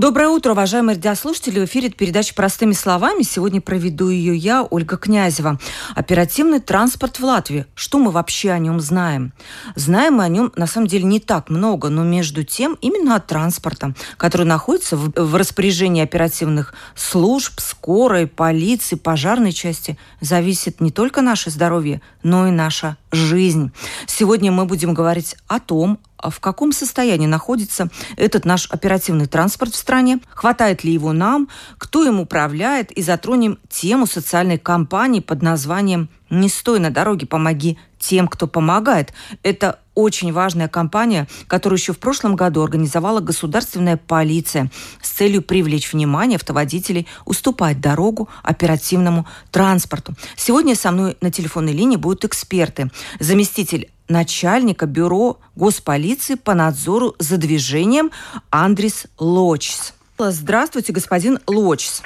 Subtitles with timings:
[0.00, 1.60] Доброе утро, уважаемые радиослушатели.
[1.60, 3.22] В эфире передача «Простыми словами».
[3.22, 5.60] Сегодня проведу ее я, Ольга Князева.
[5.94, 7.66] Оперативный транспорт в Латвии.
[7.74, 9.34] Что мы вообще о нем знаем?
[9.74, 13.26] Знаем мы о нем, на самом деле, не так много, но между тем именно от
[13.26, 21.20] транспорта, который находится в, в распоряжении оперативных служб, скорой, полиции, пожарной части, зависит не только
[21.20, 23.70] наше здоровье, но и наша жизнь.
[24.06, 25.98] Сегодня мы будем говорить о том,
[26.28, 31.48] в каком состоянии находится этот наш оперативный транспорт в стране, хватает ли его нам,
[31.78, 37.78] кто им управляет, и затронем тему социальной кампании под названием «Не стой на дороге, помоги
[37.98, 39.12] тем, кто помогает».
[39.42, 44.70] Это очень важная кампания, которую еще в прошлом году организовала государственная полиция
[45.02, 50.14] с целью привлечь внимание автоводителей уступать дорогу оперативному транспорту.
[50.36, 52.90] Сегодня со мной на телефонной линии будут эксперты.
[53.18, 58.10] Заместитель начальника бюро госполиции по надзору за движением
[58.50, 59.94] Андрис Лочс.
[60.18, 62.02] Здравствуйте, господин Лочс.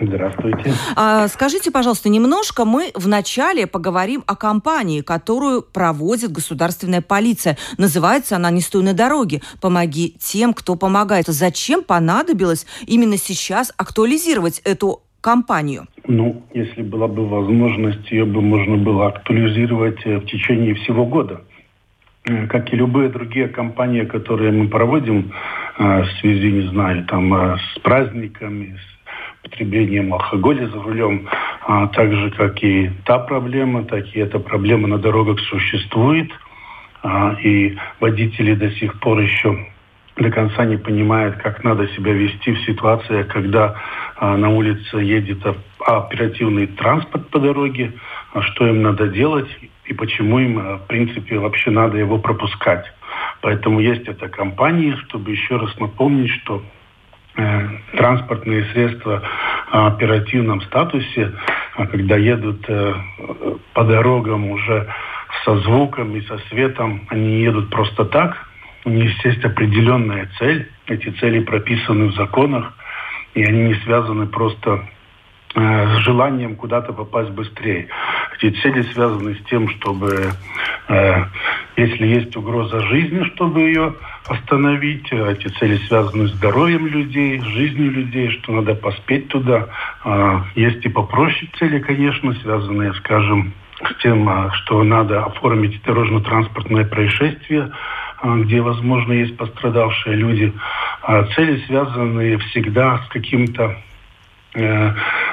[0.00, 0.74] Здравствуйте.
[0.96, 7.56] А, скажите, пожалуйста, немножко мы вначале поговорим о кампании, которую проводит государственная полиция.
[7.78, 9.40] Называется она «Не стой на дороге».
[9.60, 11.26] Помоги тем, кто помогает.
[11.28, 15.86] Зачем понадобилось именно сейчас актуализировать эту кампанию?
[16.06, 21.40] Ну, если была бы возможность, ее бы можно было актуализировать э, в течение всего года.
[22.28, 25.32] Э, как и любые другие кампании, которые мы проводим
[25.78, 31.26] э, в связи, не знаю, там, с праздниками, с потреблением алкоголя за рулем,
[31.66, 36.30] а так же, как и та проблема, так и эта проблема на дорогах существует.
[37.02, 39.66] А, и водители до сих пор еще
[40.16, 43.74] до конца не понимают, как надо себя вести в ситуациях, когда
[44.16, 45.38] а, на улице едет
[45.80, 47.92] оперативный транспорт по дороге,
[48.32, 49.48] а что им надо делать
[49.86, 52.84] и почему им, а, в принципе, вообще надо его пропускать.
[53.40, 56.62] Поэтому есть эта кампания, чтобы еще раз напомнить, что
[57.36, 59.20] Э, транспортные средства
[59.72, 61.32] в оперативном статусе,
[61.74, 62.94] а когда едут э,
[63.72, 64.86] по дорогам уже
[65.44, 68.36] со звуком и со светом, они едут просто так.
[68.84, 70.68] У них есть определенная цель.
[70.86, 72.72] Эти цели прописаны в законах,
[73.34, 74.86] и они не связаны просто
[75.54, 77.88] э, с желанием куда-то попасть быстрее.
[78.38, 80.32] Эти цели связаны с тем, чтобы,
[81.76, 83.94] если есть угроза жизни, чтобы ее
[84.26, 85.12] остановить.
[85.12, 89.68] Эти цели связаны с здоровьем людей, с жизнью людей, что надо поспеть туда.
[90.04, 93.52] А, есть и попроще цели, конечно, связанные, скажем,
[93.82, 97.72] с тем, а, что надо оформить дорожно-транспортное происшествие, а,
[98.24, 100.52] где, возможно, есть пострадавшие люди.
[101.34, 103.76] Цели связаны всегда с каким-то
[104.54, 104.92] э,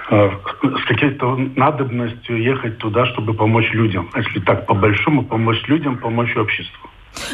[0.09, 4.09] с какой-то надобностью ехать туда, чтобы помочь людям.
[4.15, 6.89] Если так по-большому, помочь людям, помочь обществу.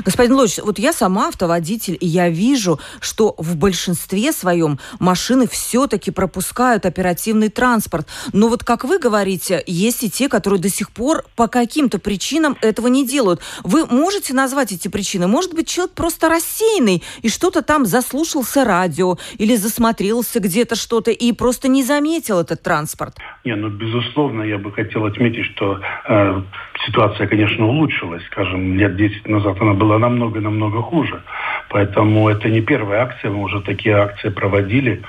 [0.06, 6.12] Господин Лоч, вот я сама автоводитель, и я вижу, что в большинстве своем машины все-таки
[6.12, 8.08] пропускают оперативный транспорт.
[8.34, 12.58] Но вот, как вы говорите, есть и те, которые до сих пор по каким-то причинам
[12.62, 13.42] этого не делают.
[13.64, 15.28] Вы можете назвать эти причины?
[15.28, 21.32] Может быть, человек просто рассеянный и что-то там заслушался радио или засмотрелся где-то что-то и
[21.32, 23.18] просто не заметил этот транспорт?
[23.46, 26.42] Не, ну, безусловно, я бы хотел отметить, что э,
[26.86, 28.24] ситуация, конечно, улучшилась.
[28.26, 31.22] Скажем, лет 10 назад она была намного-намного хуже.
[31.70, 35.02] Поэтому это не первая акция, мы уже такие акции проводили.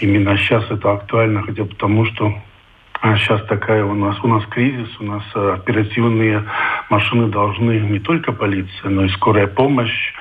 [0.00, 2.34] Именно сейчас это актуально, хотя потому что
[3.16, 6.44] сейчас а, такая у нас, у нас кризис, у нас э, оперативные
[6.88, 10.12] машины должны не только полиция, но и скорая помощь,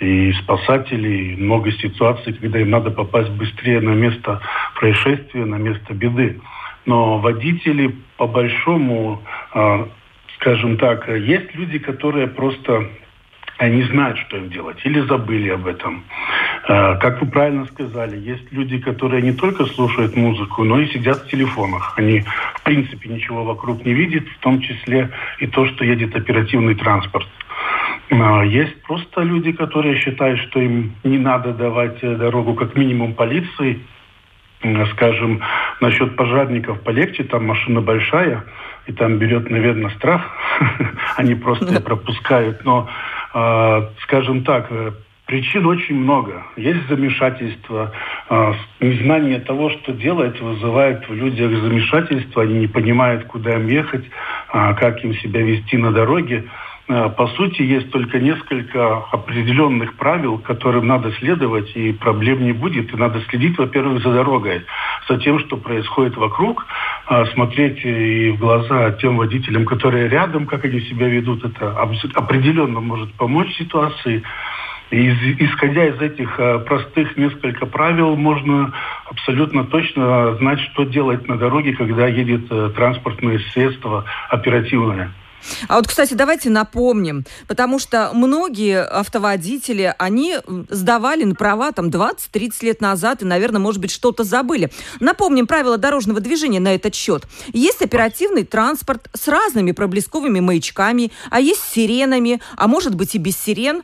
[0.00, 4.40] и спасатели, и много ситуаций, когда им надо попасть быстрее на место
[4.74, 6.40] происшествия, на место беды.
[6.86, 9.22] Но водители, по большому,
[9.52, 9.88] а,
[10.44, 12.86] скажем так, есть люди, которые просто
[13.56, 16.04] они знают, что им делать, или забыли об этом.
[16.68, 21.22] А, как вы правильно сказали, есть люди, которые не только слушают музыку, но и сидят
[21.22, 21.94] в телефонах.
[21.96, 22.20] Они,
[22.56, 27.26] в принципе, ничего вокруг не видят, в том числе и то, что едет оперативный транспорт.
[28.10, 33.14] А, есть просто люди, которые считают, что им не надо давать э, дорогу как минимум
[33.14, 33.80] полиции.
[34.92, 35.40] Скажем,
[35.80, 38.44] насчет пожарников полегче, там машина большая,
[38.86, 40.22] и там берет, наверное, страх.
[41.16, 42.64] Они просто пропускают.
[42.64, 42.88] Но
[43.32, 44.92] а, скажем так, э,
[45.26, 46.44] причин очень много.
[46.56, 47.92] Есть замешательство,
[48.28, 52.42] а, незнание того, что делать, вызывает в людях замешательство.
[52.42, 54.04] Они не понимают, куда им ехать,
[54.48, 56.44] а, как им себя вести на дороге.
[56.88, 62.92] Э, по сути, есть только несколько определенных правил, которым надо следовать, и проблем не будет.
[62.92, 64.64] И надо следить, во-первых, за дорогой,
[65.08, 66.66] за тем, что происходит вокруг,
[67.06, 71.44] а, смотреть и в глаза тем водителям, которые рядом, как они себя ведут.
[71.44, 71.70] Это
[72.14, 74.22] определенно может помочь ситуации.
[74.90, 75.10] И
[75.44, 78.72] исходя из этих э, простых несколько правил, можно
[79.10, 85.10] абсолютно точно знать, что делать на дороге, когда едет э, транспортное средство оперативное.
[85.68, 90.38] А вот, кстати, давайте напомним, потому что многие автоводители, они
[90.68, 94.70] сдавали на права там 20-30 лет назад и, наверное, может быть, что-то забыли.
[95.00, 97.24] Напомним правила дорожного движения на этот счет.
[97.52, 103.18] Есть оперативный транспорт с разными проблесковыми маячками, а есть с сиренами, а может быть и
[103.18, 103.82] без сирен.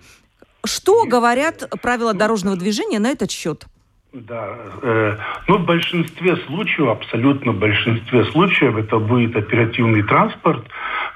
[0.65, 3.65] Что говорят правила дорожного движения на этот счет?
[4.13, 5.17] Да, э,
[5.47, 10.67] ну в большинстве случаев, абсолютно в большинстве случаев это будет оперативный транспорт,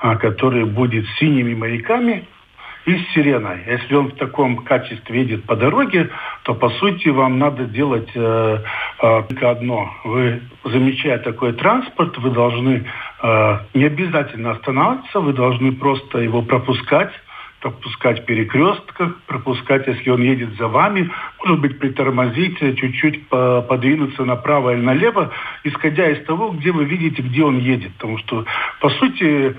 [0.00, 2.24] э, который будет с синими маяками
[2.86, 3.62] и с сиреной.
[3.66, 6.10] Если он в таком качестве едет по дороге,
[6.44, 8.58] то по сути вам надо делать э,
[9.02, 9.90] э, только одно.
[10.04, 12.84] Вы, замечая такой транспорт, вы должны
[13.22, 17.10] э, не обязательно останавливаться, вы должны просто его пропускать
[17.64, 21.10] пропускать перекрестках, пропускать, если он едет за вами,
[21.42, 25.30] может быть, притормозить, чуть-чуть подвинуться направо или налево,
[25.64, 27.94] исходя из того, где вы видите, где он едет.
[27.94, 28.44] Потому что,
[28.80, 29.56] по сути,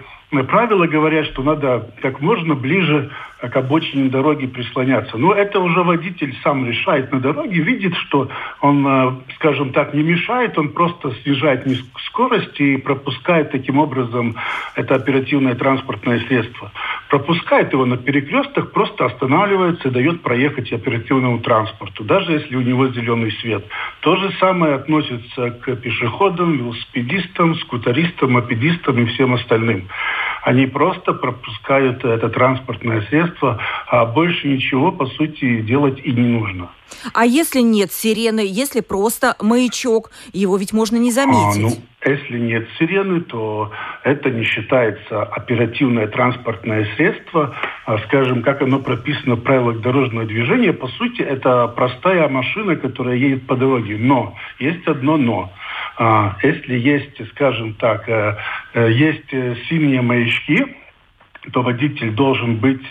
[0.47, 3.09] правила говорят, что надо как можно ближе
[3.41, 5.17] к обочине дороги прислоняться.
[5.17, 8.29] Но это уже водитель сам решает на дороге, видит, что
[8.61, 11.67] он, э, скажем так, не мешает, он просто снижает
[12.07, 14.35] скорость и пропускает таким образом
[14.75, 16.71] это оперативное транспортное средство.
[17.09, 22.88] Пропускает его на перекрестках, просто останавливается и дает проехать оперативному транспорту, даже если у него
[22.88, 23.65] зеленый свет.
[23.99, 29.88] То же самое относится к пешеходам, велосипедистам, скутеристам, мопедистам и всем остальным.
[30.45, 36.69] Они просто пропускают это транспортное средство, а больше ничего, по сути, делать и не нужно.
[37.13, 41.57] А если нет сирены, если просто маячок, его ведь можно не заметить?
[41.57, 41.71] А, ну,
[42.06, 43.71] если нет сирены, то
[44.03, 47.56] это не считается оперативное транспортное средство.
[47.88, 53.15] А, скажем, как оно прописано в правилах дорожного движения, по сути, это простая машина, которая
[53.15, 53.98] едет по дороге.
[54.00, 55.51] Но, есть одно но.
[55.97, 58.36] А, если есть, скажем так, э,
[58.74, 60.75] э, есть э, синие маячки,
[61.53, 62.88] то водитель должен быть,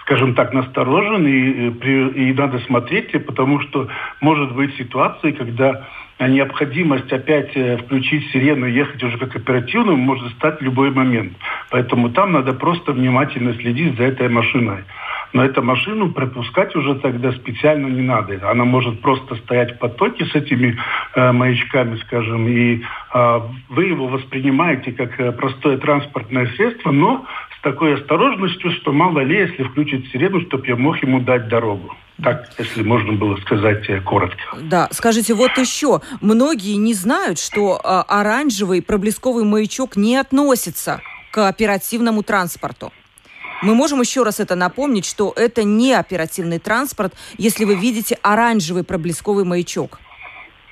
[0.00, 3.86] скажем так, насторожен и, и надо смотреть, потому что
[4.20, 5.86] может быть ситуация, когда
[6.18, 11.34] необходимость опять включить сирену и ехать уже как оперативную может стать в любой момент.
[11.70, 14.82] Поэтому там надо просто внимательно следить за этой машиной.
[15.34, 18.38] Но эту машину пропускать уже тогда специально не надо.
[18.48, 20.78] Она может просто стоять в потоке с этими
[21.16, 22.80] э, маячками, скажем, и
[23.12, 27.26] э, вы его воспринимаете как э, простое транспортное средство, но
[27.58, 31.96] с такой осторожностью, что мало ли, если включить сирену, чтобы я мог ему дать дорогу.
[32.22, 34.38] Так, если можно было сказать э, коротко.
[34.62, 36.00] Да, скажите, вот еще.
[36.20, 41.00] Многие не знают, что э, оранжевый проблесковый маячок не относится
[41.32, 42.92] к оперативному транспорту.
[43.64, 48.84] Мы можем еще раз это напомнить, что это не оперативный транспорт, если вы видите оранжевый
[48.84, 50.00] проблесковый маячок.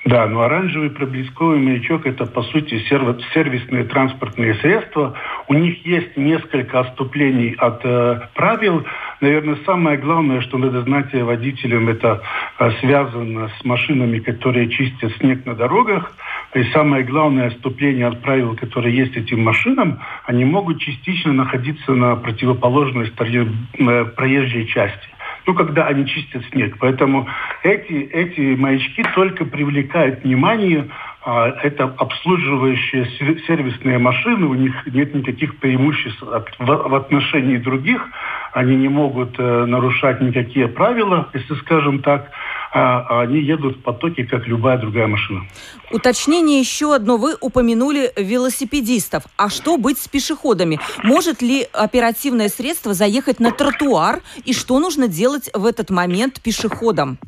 [0.05, 5.13] Да, но оранжевый проблесковый маячок– это, по сути, сервисные транспортные средства.
[5.47, 8.85] У них есть несколько отступлений от э, правил.
[9.21, 12.21] Наверное, самое главное, что надо знать водителям, это
[12.59, 16.11] э, связано с машинами, которые чистят снег на дорогах.
[16.53, 22.17] И самое главное отступление от правил, которые есть этим машинам, они могут частично находиться на
[22.17, 23.47] противоположной стороне
[23.79, 25.12] э, проезжей части
[25.45, 26.77] ну, когда они чистят снег.
[26.79, 27.27] Поэтому
[27.63, 30.89] эти, эти маячки только привлекают внимание
[31.25, 33.05] а, это обслуживающие
[33.47, 38.05] сервисные машины, у них нет никаких преимуществ в отношении других,
[38.51, 42.29] они не могут э, нарушать никакие правила, если скажем так,
[42.73, 45.45] а, а они едут в потоке, как любая другая машина.
[45.91, 47.17] Уточнение еще одно.
[47.17, 49.23] Вы упомянули велосипедистов.
[49.37, 50.79] А что быть с пешеходами?
[51.03, 54.21] Может ли оперативное средство заехать на тротуар?
[54.43, 57.19] И что нужно делать в этот момент пешеходам?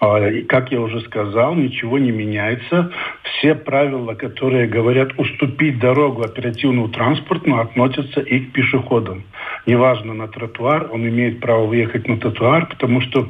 [0.00, 2.90] А, как я уже сказал, ничего не меняется.
[3.22, 9.24] Все правила, которые говорят уступить дорогу оперативному транспорту, относятся и к пешеходам.
[9.66, 13.28] Неважно на тротуар, он имеет право выехать на тротуар, потому что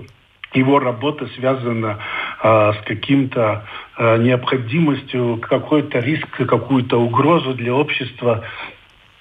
[0.54, 1.98] его работа связана
[2.42, 3.64] э, с каким-то
[3.96, 8.44] э, необходимостью, какой-то риск, какую-то угрозу для общества.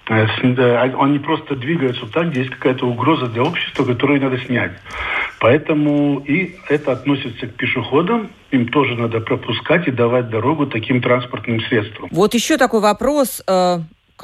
[0.08, 0.26] Э,
[1.00, 4.74] они просто двигаются так, где есть какая-то угроза для общества, которую надо снять.
[5.40, 8.30] Поэтому и это относится к пешеходам.
[8.52, 12.10] Им тоже надо пропускать и давать дорогу таким транспортным средствам.
[12.12, 13.44] Вот еще такой вопрос.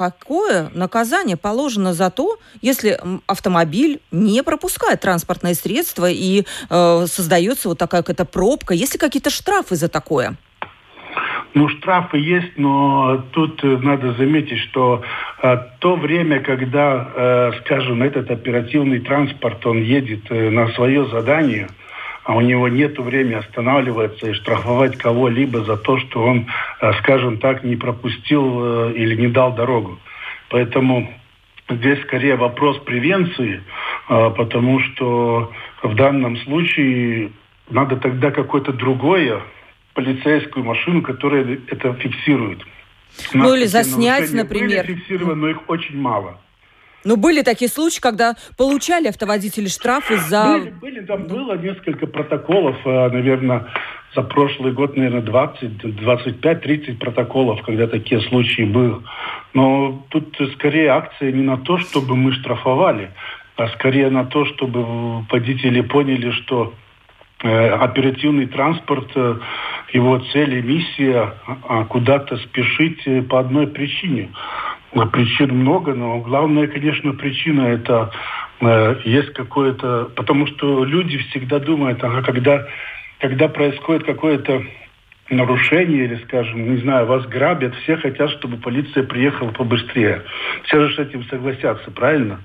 [0.00, 7.76] Какое наказание положено за то, если автомобиль не пропускает транспортное средство и э, создается вот
[7.76, 8.72] такая какая-то пробка?
[8.72, 10.38] Есть ли какие-то штрафы за такое?
[11.52, 15.02] Ну, штрафы есть, но тут э, надо заметить, что
[15.42, 21.68] э, то время, когда, э, скажем, этот оперативный транспорт, он едет э, на свое задание,
[22.30, 26.46] а у него нет времени останавливаться и штрафовать кого-либо за то, что он,
[26.80, 29.98] э, скажем так, не пропустил э, или не дал дорогу.
[30.48, 31.12] Поэтому
[31.68, 33.64] здесь скорее вопрос превенции,
[34.08, 35.50] э, потому что
[35.82, 37.32] в данном случае
[37.68, 39.42] надо тогда какое-то другое
[39.94, 42.64] полицейскую машину, которая это фиксирует.
[43.34, 44.86] Ну или заснять, например.
[44.86, 46.38] Были фиксированы, но их очень мало.
[47.04, 50.58] Ну, были такие случаи, когда получали автоводители штрафы за...
[50.58, 53.66] Были, были там было несколько протоколов, э, наверное,
[54.14, 58.96] за прошлый год, наверное, 20, 25, 30 протоколов, когда такие случаи были.
[59.54, 63.10] Но тут скорее акция не на то, чтобы мы штрафовали,
[63.56, 66.74] а скорее на то, чтобы водители поняли, что
[67.42, 69.38] э, оперативный транспорт, э,
[69.94, 71.34] его цель и миссия
[71.66, 74.28] а, куда-то спешить по одной причине–
[75.12, 78.10] Причин много, но главная, конечно, причина это
[78.60, 80.10] э, есть какое-то...
[80.16, 82.66] Потому что люди всегда думают, ага, когда,
[83.20, 84.64] когда происходит какое-то
[85.30, 90.22] нарушение или, скажем, не знаю, вас грабят, все хотят, чтобы полиция приехала побыстрее.
[90.64, 92.40] Все же с этим согласятся, правильно?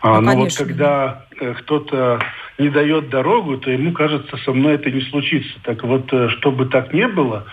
[0.00, 2.20] А, ну, но вот когда э, кто-то
[2.58, 5.52] не дает дорогу, то ему кажется, со мной это не случится.
[5.62, 7.46] Так вот, э, чтобы так не было,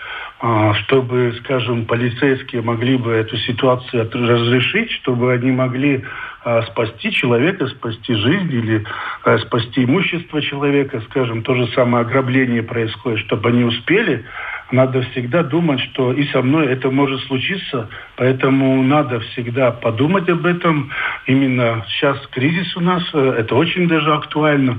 [0.84, 6.02] чтобы, скажем, полицейские могли бы эту ситуацию разрешить, чтобы они могли
[6.42, 8.82] а, спасти человека, спасти жизнь или
[9.24, 14.24] а, спасти имущество человека, скажем, то же самое ограбление происходит, чтобы они успели,
[14.72, 20.46] надо всегда думать, что и со мной это может случиться, поэтому надо всегда подумать об
[20.46, 20.90] этом.
[21.26, 24.78] Именно сейчас кризис у нас, э, это очень даже актуально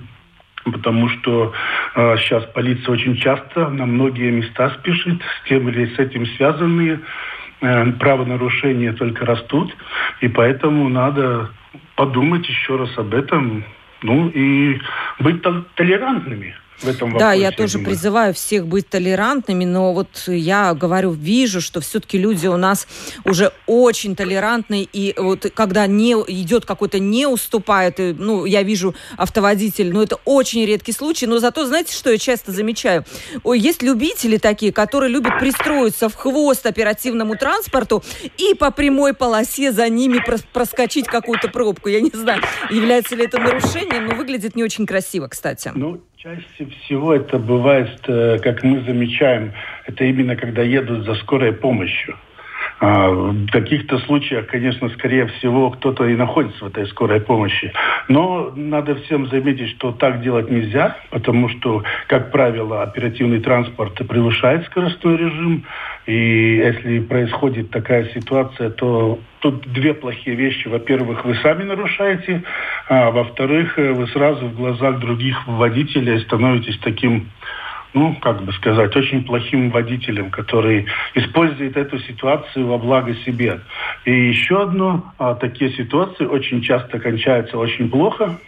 [0.65, 1.53] потому что
[1.95, 6.99] э, сейчас полиция очень часто на многие места спешит, с тем или с этим связанные
[7.61, 9.75] э, правонарушения только растут,
[10.21, 11.49] и поэтому надо
[11.95, 13.63] подумать еще раз об этом,
[14.01, 14.79] ну и
[15.19, 15.41] быть
[15.75, 17.25] толерантными в этом вопросе.
[17.25, 22.47] Да, я тоже призываю всех быть толерантными, но вот я говорю, вижу, что все-таки люди
[22.47, 22.87] у нас
[23.25, 28.95] уже очень толерантные, и вот когда не идет какой-то не уступает, и, ну, я вижу
[29.17, 33.05] автоводитель, ну, это очень редкий случай, но зато, знаете, что я часто замечаю?
[33.43, 38.03] Ой, есть любители такие, которые любят пристроиться в хвост оперативному транспорту
[38.37, 40.23] и по прямой полосе за ними
[40.53, 41.89] проскочить какую-то пробку.
[41.89, 45.71] Я не знаю, является ли это нарушением, но выглядит не очень красиво, кстати.
[45.73, 46.45] Ну, Чаще
[46.79, 49.53] всего это бывает, э, как мы замечаем,
[49.85, 52.17] это именно когда едут за скорой помощью.
[52.83, 57.71] А, в каких-то случаях, конечно, скорее всего, кто-то и находится в этой скорой помощи.
[58.07, 64.65] Но надо всем заметить, что так делать нельзя, потому что, как правило, оперативный транспорт превышает
[64.65, 65.63] скоростной режим.
[66.07, 70.67] И если происходит такая ситуация, то тут две плохие вещи.
[70.67, 72.41] Во-первых, вы сами нарушаете,
[72.89, 77.29] а во-вторых, вы сразу в глазах других водителей становитесь таким
[77.93, 83.61] ну, как бы сказать, очень плохим водителем, который использует эту ситуацию во благо себе.
[84.05, 88.39] И еще одно, а, такие ситуации очень часто кончаются очень плохо,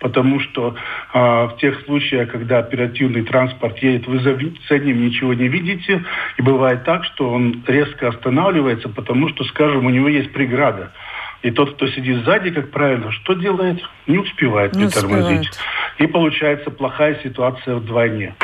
[0.00, 0.74] потому что
[1.12, 4.38] а, в тех случаях, когда оперативный транспорт едет, вы за,
[4.68, 6.04] за ним ничего не видите,
[6.36, 10.92] и бывает так, что он резко останавливается, потому что, скажем, у него есть преграда.
[11.42, 13.82] И тот, кто сидит сзади, как правило, что делает?
[14.06, 15.50] Не успевает не притормозить.
[15.50, 15.98] Успевает.
[15.98, 18.34] И получается плохая ситуация вдвойне.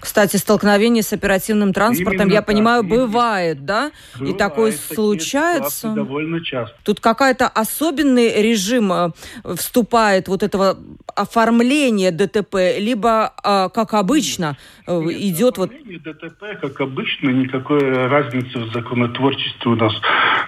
[0.00, 2.46] Кстати, столкновение с оперативным транспортом, Именно я так.
[2.46, 3.90] понимаю, бывает, да?
[4.14, 5.88] Бывает, и такое случается.
[5.88, 6.76] Довольно часто.
[6.84, 9.10] Тут какая-то особенный режим э,
[9.56, 10.78] вступает вот этого
[11.14, 14.56] оформления ДТП, либо, э, как обычно,
[14.86, 15.70] э, Нет, идет вот...
[15.70, 19.94] ДТП, как обычно, никакой разницы в законотворчестве у нас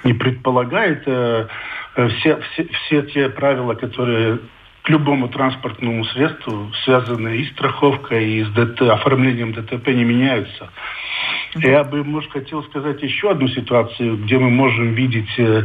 [0.04, 1.02] не предполагает.
[1.02, 4.38] Все, все, все те правила, которые
[4.90, 10.70] любому транспортному средству, связанные и страховкой, и с ДТ, оформлением ДТП, не меняются.
[11.56, 15.64] Я бы, может, хотел сказать еще одну ситуацию, где мы можем видеть э,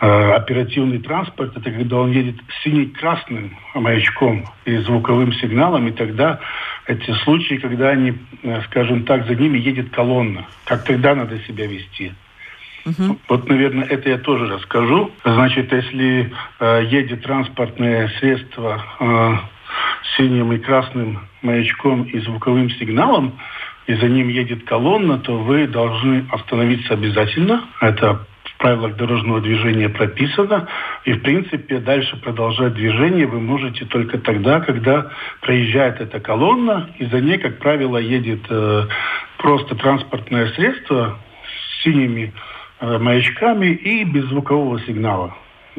[0.00, 1.56] э, оперативный транспорт.
[1.56, 6.38] Это когда он едет синий-красным маячком и звуковым сигналом, и тогда
[6.86, 10.46] эти случаи, когда они, э, скажем так, за ними едет колонна.
[10.64, 12.12] Как тогда надо себя вести?
[12.86, 13.18] Угу.
[13.28, 15.10] Вот, наверное, это я тоже расскажу.
[15.24, 19.34] Значит, если э, едет транспортное средство э,
[20.16, 23.38] синим и красным маячком и звуковым сигналом,
[23.86, 27.64] и за ним едет колонна, то вы должны остановиться обязательно.
[27.80, 30.68] Это в правилах дорожного движения прописано.
[31.04, 37.06] И, в принципе, дальше продолжать движение вы можете только тогда, когда проезжает эта колонна, и
[37.06, 38.86] за ней, как правило, едет э,
[39.38, 42.32] просто транспортное средство с синими
[42.80, 45.36] маячками и без звукового сигнала.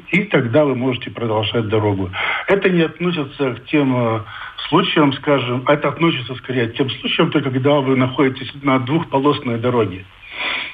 [0.10, 2.12] И тогда вы можете продолжать дорогу.
[2.48, 4.22] Это не относится к тем э,
[4.70, 10.06] случаям, скажем, это относится скорее к тем случаям, только когда вы находитесь на двухполосной дороге.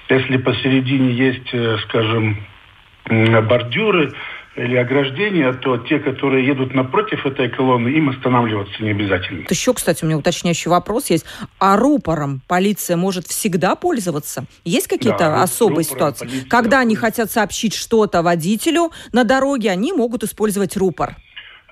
[0.09, 2.37] Если посередине есть, э, скажем,
[3.09, 4.11] бордюры
[4.55, 9.45] или ограждения, то те, которые едут напротив этой колонны, им останавливаться не обязательно.
[9.49, 11.25] Еще, кстати, у меня уточняющий вопрос есть.
[11.59, 14.45] А рупором полиция может всегда пользоваться?
[14.63, 16.25] Есть какие-то да, особые ситуации?
[16.25, 16.49] Полиция...
[16.49, 21.15] Когда они хотят сообщить что-то водителю на дороге, они могут использовать рупор?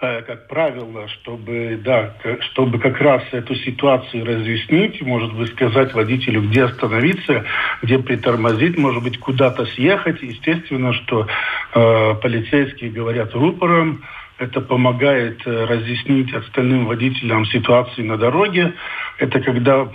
[0.03, 6.41] Э, как правило, чтобы, да, чтобы как раз эту ситуацию разъяснить, может быть, сказать водителю,
[6.41, 7.45] где остановиться,
[7.83, 10.23] где притормозить, может быть, куда-то съехать.
[10.23, 11.27] Естественно, что
[11.75, 14.03] э, полицейские говорят рупором,
[14.39, 18.73] это помогает э, разъяснить остальным водителям ситуацию на дороге.
[19.19, 19.87] Это когда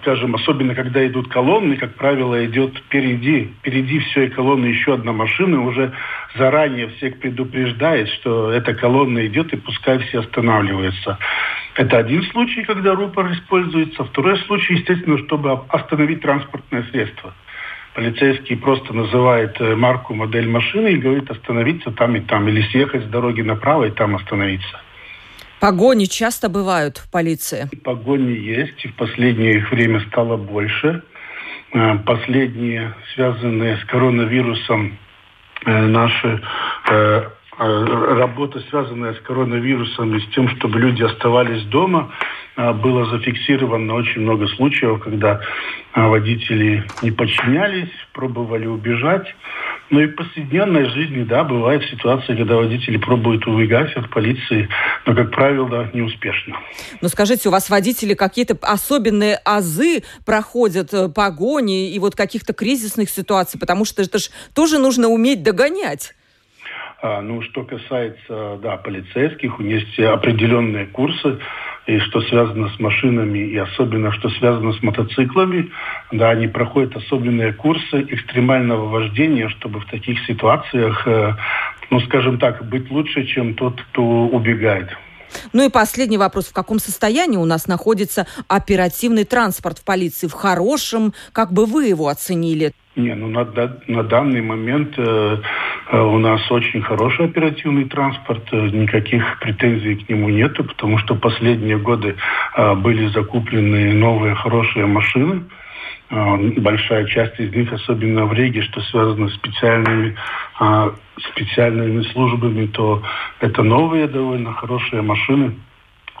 [0.00, 5.62] скажем, особенно когда идут колонны, как правило, идет впереди, впереди всей колонны еще одна машина,
[5.62, 5.92] уже
[6.36, 11.18] заранее всех предупреждает, что эта колонна идет и пускай все останавливаются.
[11.74, 14.04] Это один случай, когда рупор используется.
[14.04, 17.32] Второй случай, естественно, чтобы остановить транспортное средство.
[17.94, 23.04] Полицейский просто называет э, марку, модель машины и говорит остановиться там и там, или съехать
[23.04, 24.80] с дороги направо и там остановиться.
[25.60, 27.68] Погони часто бывают в полиции?
[27.82, 31.02] Погони есть, и в последнее время стало больше.
[31.72, 34.98] Э, последние, связанные с коронавирусом,
[35.64, 36.42] э, наши
[36.88, 42.12] э, работа, связанная с коронавирусом и с тем, чтобы люди оставались дома,
[42.56, 45.40] было зафиксировано очень много случаев, когда
[45.94, 49.34] водители не подчинялись, пробовали убежать.
[49.88, 54.68] Ну и в повседневной жизни, да, бывают ситуации, когда водители пробуют убегать от полиции,
[55.06, 56.56] но, как правило, неуспешно.
[57.00, 63.10] Ну скажите, у вас водители какие-то особенные азы проходят, э, погони и вот каких-то кризисных
[63.10, 66.14] ситуаций, потому что это же тоже нужно уметь догонять.
[67.02, 71.38] А, ну, что касается, да, полицейских, у них есть определенные курсы,
[71.86, 75.70] и что связано с машинами, и особенно что связано с мотоциклами.
[76.10, 81.34] Да, они проходят особенные курсы экстремального вождения, чтобы в таких ситуациях, э,
[81.90, 84.88] ну, скажем так, быть лучше, чем тот, кто убегает.
[85.52, 86.46] Ну и последний вопрос.
[86.46, 90.26] В каком состоянии у нас находится оперативный транспорт в полиции?
[90.28, 91.12] В хорошем?
[91.32, 92.72] Как бы вы его оценили?
[92.96, 93.44] Не, ну на,
[93.86, 95.36] на данный момент э, э,
[95.92, 101.78] у нас очень хороший оперативный транспорт, э, никаких претензий к нему нету, потому что последние
[101.78, 102.16] годы
[102.56, 105.44] э, были закуплены новые хорошие машины.
[106.10, 110.16] Э, большая часть из них, особенно в Риге, что связано с специальными,
[110.60, 110.90] э,
[111.32, 113.02] специальными службами, то
[113.40, 115.54] это новые довольно хорошие машины.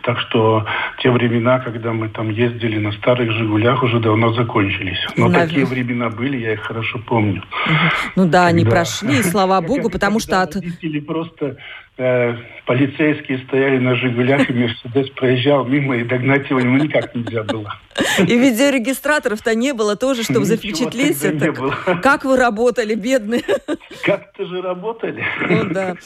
[0.06, 0.64] Так что
[1.02, 5.04] те времена, когда мы там ездили на старых «Жигулях», уже давно закончились.
[5.16, 5.48] Но Наверное.
[5.48, 7.42] такие времена были, я их хорошо помню.
[8.14, 10.54] Ну да, они прошли, слава богу, потому что от...
[11.08, 11.56] Просто
[11.98, 17.42] э, полицейские стояли на «Жигулях», и «Мерседес» проезжал мимо, и догнать его ну, никак нельзя
[17.42, 17.74] было.
[18.18, 21.52] И видеорегистраторов-то не было тоже, чтобы запечатлеть это.
[22.00, 23.42] Как вы работали, бедные?
[24.04, 25.24] Как-то же работали.
[25.48, 25.96] Ну да.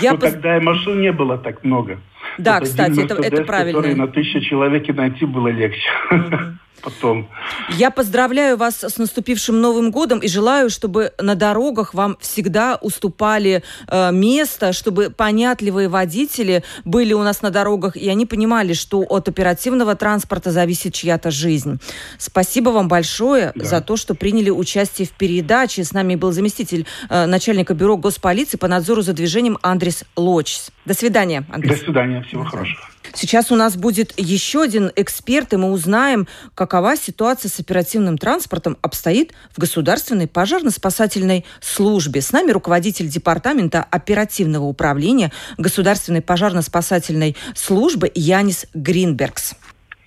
[0.00, 0.32] Я Но пос...
[0.32, 1.98] тогда и машин не было так много.
[2.40, 3.78] Да, кстати, это, это правильно.
[3.80, 5.88] Который на тысячу человек и найти было легче.
[6.10, 6.36] Угу.
[6.82, 7.28] Потом.
[7.70, 13.62] Я поздравляю вас с наступившим Новым годом и желаю, чтобы на дорогах вам всегда уступали
[13.86, 19.28] э, место, чтобы понятливые водители были у нас на дорогах, и они понимали, что от
[19.28, 21.80] оперативного транспорта зависит чья-то жизнь.
[22.18, 23.64] Спасибо вам большое да.
[23.64, 25.84] за то, что приняли участие в передаче.
[25.84, 30.70] С нами был заместитель э, начальника бюро госполиции по надзору за движением Андрес Лочс.
[30.84, 31.76] До свидания, Андрей.
[31.76, 32.22] До свидания.
[32.22, 32.89] Всего хорошего.
[33.14, 38.76] Сейчас у нас будет еще один эксперт, и мы узнаем, какова ситуация с оперативным транспортом
[38.82, 42.20] обстоит в Государственной пожарно-спасательной службе.
[42.20, 49.54] С нами руководитель Департамента оперативного управления Государственной пожарно-спасательной службы Янис Гринбергс.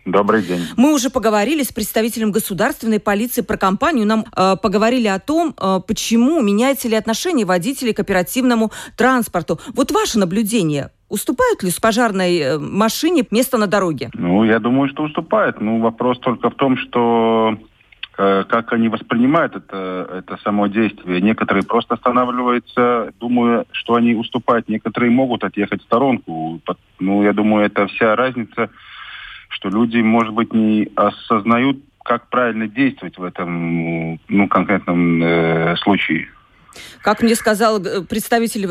[0.06, 0.68] Добрый день.
[0.76, 4.06] Мы уже поговорили с представителем государственной полиции про компанию.
[4.06, 9.62] Нам э, поговорили о том, э, почему меняется ли отношение водителей к оперативному транспорту.
[9.74, 10.92] Вот ваше наблюдение.
[11.14, 14.10] Уступают ли с пожарной э, машине место на дороге?
[14.16, 15.62] Ну, я думаю, что уступает.
[15.62, 17.56] Ну, вопрос только в том, что
[18.18, 21.22] э, как они воспринимают это, это само действие.
[21.22, 24.68] Некоторые просто останавливаются, думая, что они уступают.
[24.68, 26.60] Некоторые могут отъехать в сторонку.
[27.00, 28.72] Ну, я думаю, это вся разница
[29.50, 36.28] что люди, может быть, не осознают, как правильно действовать в этом ну, конкретном э, случае.
[37.02, 38.68] Как мне сказал представитель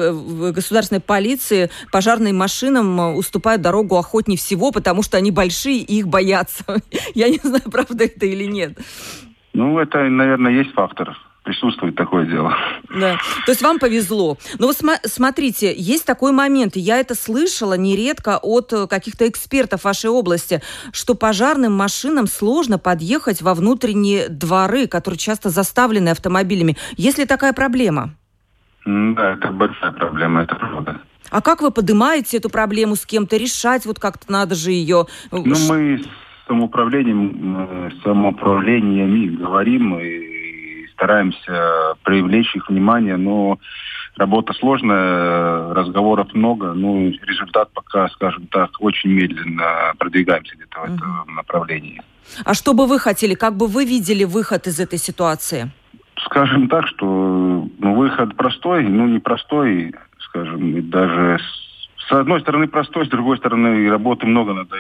[0.53, 6.65] государственной полиции, пожарным машинам уступают дорогу охотнее всего, потому что они большие и их боятся.
[7.15, 8.79] Я не знаю, правда это или нет.
[9.53, 12.55] Ну, это, наверное, есть фактор присутствует такое дело.
[12.95, 13.19] Да.
[13.47, 14.39] То есть вам повезло.
[14.59, 19.85] Но вот см- смотрите, есть такой момент, я это слышала нередко от э, каких-то экспертов
[19.85, 26.77] вашей области, что пожарным машинам сложно подъехать во внутренние дворы, которые часто заставлены автомобилями.
[26.97, 28.15] Есть ли такая проблема?
[28.85, 31.01] Да, это большая проблема, это правда.
[31.31, 35.07] А как вы поднимаете эту проблему с кем-то, решать вот как-то надо же ее?
[35.31, 40.33] Ну, мы с самоуправлением, э, самоуправлениями говорим и
[40.93, 43.59] стараемся привлечь их внимание, но
[44.17, 51.35] работа сложная, разговоров много, ну, результат пока, скажем так, очень медленно продвигаемся где-то в этом
[51.35, 52.01] направлении.
[52.45, 55.71] А что бы вы хотели, как бы вы видели выход из этой ситуации?
[56.25, 63.07] Скажем так, что ну, выход простой, ну, непростой, скажем, даже с, с одной стороны простой,
[63.07, 64.77] с другой стороны работы много надо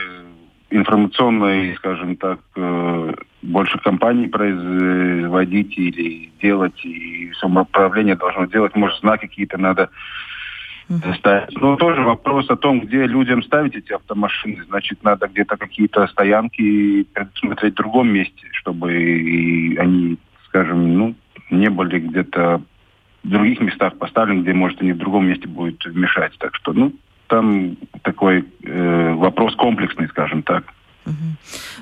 [0.72, 9.26] информационной, скажем так, э, больше компаний производить или делать, и самоуправление должно делать, может, знаки
[9.26, 9.90] какие-то надо
[11.16, 11.60] ставить.
[11.60, 14.64] Но тоже вопрос о том, где людям ставить эти автомашины.
[14.68, 21.14] Значит, надо где-то какие-то стоянки предусмотреть в другом месте, чтобы и они, скажем, ну,
[21.50, 22.62] не были где-то
[23.22, 26.36] в других местах поставлены, где, может, они в другом месте будут мешать.
[26.38, 26.92] Так что, ну,
[27.32, 30.64] там такой э, вопрос комплексный, скажем так.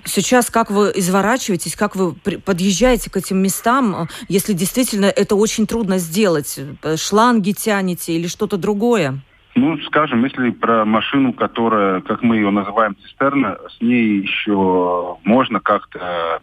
[0.05, 5.99] Сейчас как вы изворачиваетесь, как вы подъезжаете к этим местам, если действительно это очень трудно
[5.99, 6.59] сделать?
[6.97, 9.19] Шланги тянете или что-то другое?
[9.57, 15.59] Ну, скажем, если про машину, которая, как мы ее называем, цистерна, с ней еще можно
[15.61, 16.41] как-то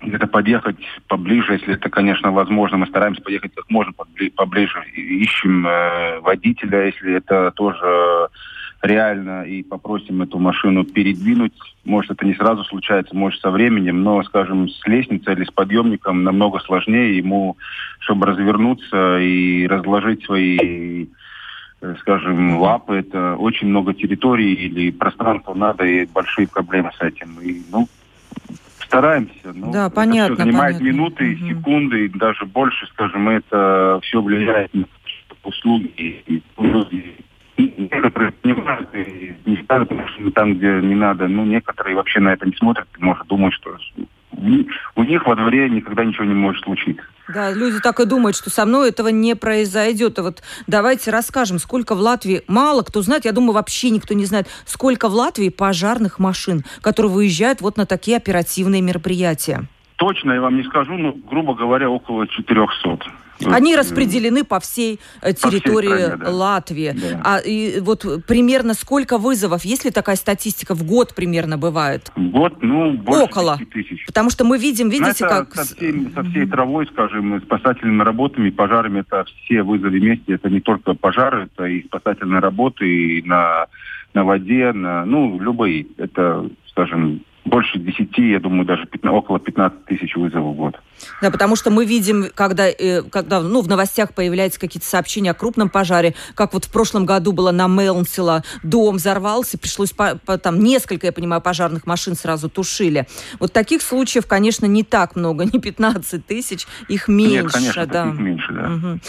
[0.00, 2.78] где-то подъехать поближе, если это, конечно, возможно.
[2.78, 3.92] Мы стараемся поехать как можно
[4.36, 4.82] поближе.
[4.94, 8.28] Ищем э, водителя, если это тоже
[8.82, 11.52] реально, и попросим эту машину передвинуть.
[11.84, 16.24] Может, это не сразу случается, может, со временем, но, скажем, с лестницей или с подъемником
[16.24, 17.58] намного сложнее ему,
[17.98, 21.08] чтобы развернуться и разложить свои
[21.82, 27.38] э, скажем, лапы, это очень много территорий или пространства надо, и большие проблемы с этим.
[27.40, 27.86] И, ну,
[28.90, 29.52] стараемся.
[29.54, 30.34] Но да, понятно.
[30.34, 30.96] Это занимает понятно.
[30.96, 31.48] минуты, угу.
[31.48, 34.84] секунды, и даже больше, скажем, это все влияет на
[35.44, 35.86] услуги.
[35.96, 36.42] И,
[37.76, 41.28] некоторые понимают и не ставят машины там, где не надо.
[41.28, 43.76] Ну, некоторые вообще на это не смотрят, может думать, что
[44.96, 47.04] у них во дворе никогда ничего не может случиться.
[47.32, 50.18] Да, люди так и думают, что со мной этого не произойдет.
[50.18, 54.24] А вот давайте расскажем, сколько в Латвии, мало кто знает, я думаю, вообще никто не
[54.24, 59.66] знает, сколько в Латвии пожарных машин, которые выезжают вот на такие оперативные мероприятия.
[59.96, 62.98] Точно я вам не скажу, но, грубо говоря, около 400.
[63.46, 66.30] Они распределены по всей э, территории по всей стране, да.
[66.30, 66.94] Латвии.
[66.94, 67.20] Да.
[67.24, 72.10] А и вот примерно сколько вызовов, есть ли такая статистика в год примерно бывает?
[72.14, 73.58] В год, ну, больше Около.
[73.72, 74.06] тысяч.
[74.06, 75.54] Потому что мы видим, ну, видите, это как...
[75.54, 80.60] Со всей, со всей травой, скажем, спасательными работами, пожарами, это все вызовы вместе, это не
[80.60, 83.66] только пожары, это и спасательные работы, и на,
[84.14, 85.86] на воде, на, ну, любые.
[85.96, 90.80] Это, скажем, больше 10, я думаю, даже 15, около 15 тысяч вызовов в год.
[91.22, 95.34] Да, потому что мы видим, когда, э, когда ну, в новостях появляются какие-то сообщения о
[95.34, 100.38] крупном пожаре, как вот в прошлом году было на Мелнсела, дом взорвался, пришлось по, по,
[100.38, 103.06] там несколько, я понимаю, пожарных машин сразу тушили.
[103.38, 107.42] Вот таких случаев, конечно, не так много, не 15 тысяч, их меньше.
[107.42, 108.04] Нет, конечно, да.
[108.04, 108.70] меньше, да.
[108.74, 109.00] Угу.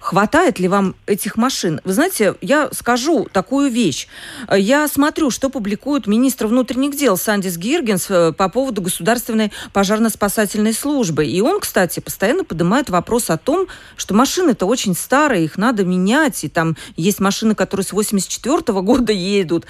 [0.00, 1.80] Хватает ли вам этих машин?
[1.84, 4.08] Вы знаете, я скажу такую вещь.
[4.50, 10.72] Я смотрю, что публикует министр внутренних дел Сандис Гир Гиргенс э, по поводу государственной пожарно-спасательной
[10.72, 11.24] службы.
[11.32, 13.66] И он, кстати, постоянно поднимает вопрос о том,
[13.96, 16.44] что машины-то очень старые, их надо менять.
[16.44, 19.64] И там есть машины, которые с 84 -го года едут.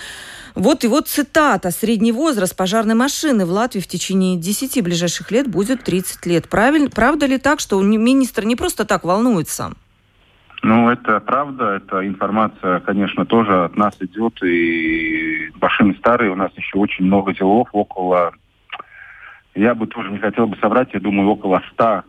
[0.57, 1.71] Вот и вот цитата.
[1.71, 6.49] Средний возраст пожарной машины в Латвии в течение 10 ближайших лет будет 30 лет.
[6.49, 6.91] Правильно?
[6.91, 9.73] Правда ли так, что министр не просто так волнуется?
[10.65, 16.53] Ну, это правда, эта информация, конечно, тоже от нас идет, и машины старые, у нас
[16.57, 18.33] еще очень много делов, около,
[19.55, 22.03] я бы тоже не хотел бы соврать, я думаю, около 100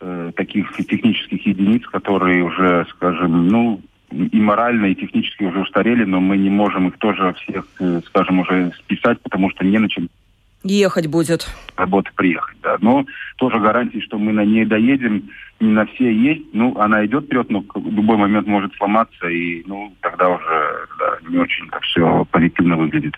[0.00, 3.80] э, таких технических единиц, которые уже, скажем, ну,
[4.10, 8.40] и морально, и технически уже устарели, но мы не можем их тоже всех, э, скажем,
[8.40, 10.08] уже списать, потому что не на чем
[10.68, 11.46] Ехать будет.
[11.76, 12.76] Работы приехать, да.
[12.80, 13.06] Но
[13.36, 15.30] тоже гарантии, что мы на ней доедем,
[15.60, 16.42] не на все есть.
[16.52, 21.18] Ну, она идет вперед, но в любой момент может сломаться, и ну, тогда уже да,
[21.28, 23.14] не очень так все позитивно выглядит.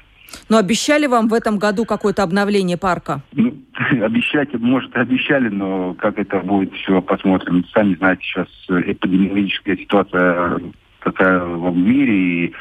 [0.48, 3.22] Но обещали вам в этом году какое-то обновление парка?
[3.32, 3.54] Ну,
[4.02, 7.64] обещать, может, и обещали, но как это будет, все посмотрим.
[7.72, 10.60] Сами знаете, сейчас эпидемиологическая ситуация
[11.00, 12.54] какая в мире, и,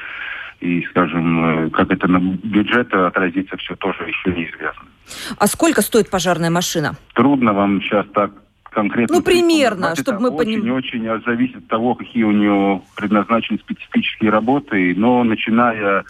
[0.62, 4.86] и, скажем, как это на бюджет отразится, все тоже еще неизвестно.
[5.38, 6.96] А сколько стоит пожарная машина?
[7.14, 8.32] Трудно вам сейчас так
[8.72, 9.18] конкретно.
[9.18, 10.70] Ну, примерно, чтобы мы понимали.
[10.70, 16.06] Очень, очень зависит от того, какие у нее предназначены специфические работы, но начиная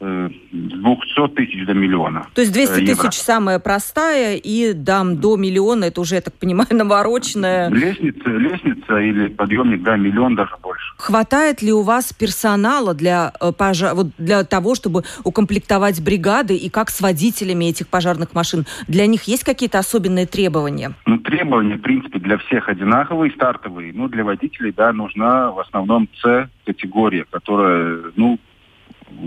[0.00, 2.26] 200 тысяч до миллиона.
[2.34, 3.02] То есть 200 евро.
[3.02, 7.68] тысяч самая простая, и дам до миллиона, это уже, я так понимаю, навороченная.
[7.68, 10.94] Лестница, лестница или подъемник, да, миллион даже больше.
[10.96, 13.94] Хватает ли у вас персонала для, э, пожар...
[13.94, 18.64] вот для того, чтобы укомплектовать бригады, и как с водителями этих пожарных машин?
[18.88, 20.92] Для них есть какие-то особенные требования?
[21.04, 23.92] Ну, требования, в принципе, для всех одинаковые, стартовые.
[23.94, 28.38] Ну, для водителей, да, нужна в основном С-категория, которая, ну,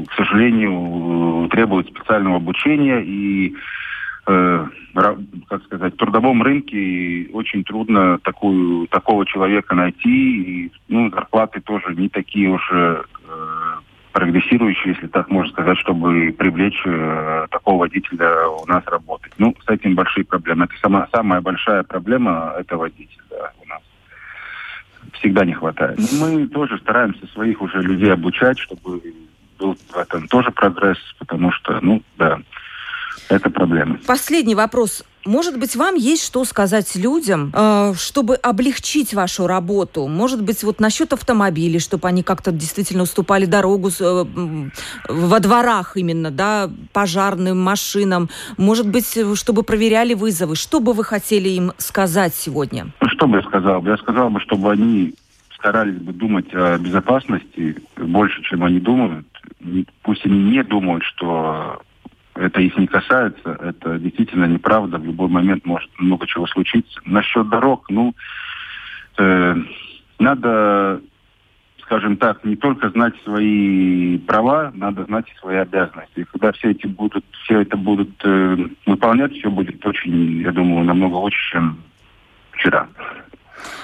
[0.07, 3.55] к сожалению, требует специального обучения и
[4.27, 4.67] э,
[5.47, 10.41] как сказать, в трудовом рынке очень трудно такую, такого человека найти.
[10.41, 13.73] И, ну, зарплаты тоже не такие уже э,
[14.11, 19.33] прогрессирующие, если так можно сказать, чтобы привлечь э, такого водителя у нас работать.
[19.37, 20.65] Ну, с этим большие проблемы.
[20.65, 23.81] Это сама, самая большая проблема, это водитель да, у нас.
[25.13, 25.99] Всегда не хватает.
[26.19, 29.01] Мы тоже стараемся своих уже людей обучать, чтобы
[29.63, 32.39] был в этом тоже прогресс, потому что, ну, да,
[33.29, 33.97] это проблема.
[34.05, 35.03] Последний вопрос.
[35.25, 40.07] Может быть, вам есть что сказать людям, э, чтобы облегчить вашу работу?
[40.07, 44.25] Может быть, вот насчет автомобилей, чтобы они как-то действительно уступали дорогу э,
[45.07, 48.29] во дворах именно, да, пожарным машинам?
[48.57, 50.57] Может быть, чтобы проверяли вызовы?
[50.57, 52.87] Что бы вы хотели им сказать сегодня?
[52.99, 53.81] Ну, что бы я сказал?
[53.85, 55.13] Я сказал бы, чтобы они
[55.63, 59.25] старались бы думать о безопасности больше, чем они думают.
[60.01, 61.81] Пусть они не думают, что
[62.35, 64.97] это их не касается, это действительно неправда.
[64.97, 66.99] В любой момент может много чего случиться.
[67.05, 68.13] Насчет дорог, ну,
[69.17, 69.55] э,
[70.19, 71.01] надо,
[71.83, 76.19] скажем так, не только знать свои права, надо знать и свои обязанности.
[76.19, 80.83] И когда все эти будут, все это будут э, выполнять, все будет очень, я думаю,
[80.83, 81.77] намного лучше, чем
[82.51, 82.89] вчера.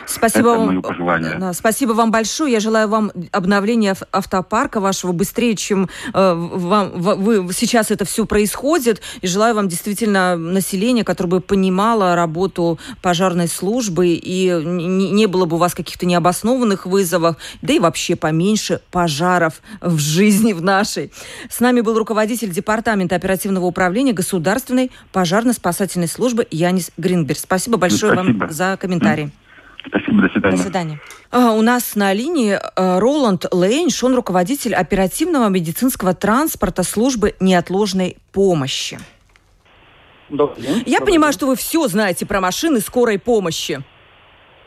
[0.05, 1.53] Спасибо Это вам, пожелание.
[1.53, 2.51] Спасибо вам большое.
[2.53, 9.01] Я желаю вам обновления автопарка вашего быстрее, чем э, вам, вы, сейчас это все происходит.
[9.21, 15.45] И желаю вам действительно населения, которое бы понимало работу пожарной службы и не, не было
[15.45, 21.11] бы у вас каких-то необоснованных вызовов, да и вообще поменьше пожаров в жизни в нашей.
[21.49, 27.39] С нами был руководитель департамента оперативного управления государственной пожарно-спасательной службы Янис Гринберг.
[27.39, 28.39] Спасибо большое Спасибо.
[28.39, 29.31] вам за комментарий.
[29.87, 30.57] Спасибо, до свидания.
[30.57, 31.01] До свидания.
[31.31, 38.17] А, у нас на линии а, Роланд Лейнш, он руководитель оперативного медицинского транспорта службы неотложной
[38.31, 38.99] помощи.
[40.29, 40.83] Добрый день.
[40.85, 41.37] Я Добрый понимаю, день.
[41.39, 43.83] что вы все знаете про машины скорой помощи.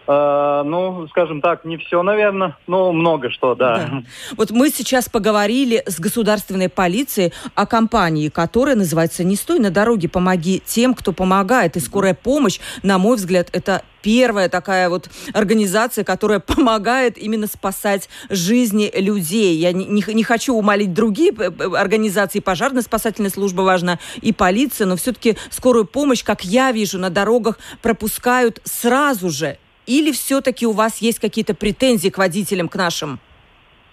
[0.04, 3.76] Uh, ну, скажем так, не все, наверное, но много что, да.
[3.76, 4.02] да.
[4.36, 10.08] Вот мы сейчас поговорили с государственной полицией о компании, которая называется «Не стой на дороге,
[10.08, 11.76] помоги тем, кто помогает».
[11.76, 18.08] И скорая помощь, на мой взгляд, это первая такая вот организация, которая помогает именно спасать
[18.28, 19.56] жизни людей.
[19.56, 25.36] Я не, не, не хочу умолить другие организации, пожарно-спасательная служба важна, и полиция, но все-таки
[25.50, 31.18] скорую помощь, как я вижу, на дорогах пропускают сразу же или все-таки у вас есть
[31.18, 33.18] какие-то претензии к водителям, к нашим?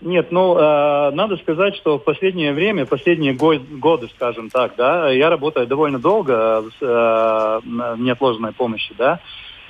[0.01, 5.09] Нет, ну, э, надо сказать, что в последнее время, последние го- годы, скажем так, да,
[5.09, 9.19] я работаю довольно долго э, в неотложной помощи, да,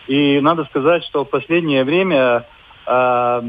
[0.08, 2.46] и надо сказать, что в последнее время,
[2.86, 3.42] э,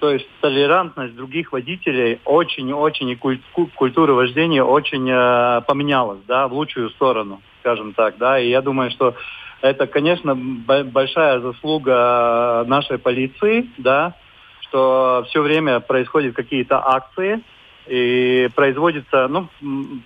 [0.00, 3.40] то есть толерантность других водителей очень-очень и куль-
[3.76, 8.90] культура вождения очень э, поменялась, да, в лучшую сторону, скажем так, да, и я думаю,
[8.90, 9.14] что
[9.62, 14.14] это, конечно, большая заслуга нашей полиции, да,
[14.60, 17.42] что все время происходят какие-то акции
[17.86, 19.48] и производятся, ну,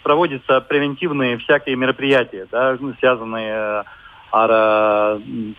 [0.03, 3.85] проводятся превентивные всякие мероприятия, да, связанные
[4.35, 4.51] ar